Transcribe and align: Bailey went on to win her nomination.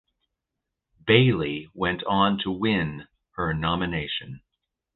Bailey 1.05 1.67
went 1.75 2.03
on 2.05 2.39
to 2.39 2.49
win 2.49 3.07
her 3.35 3.53
nomination. 3.53 4.41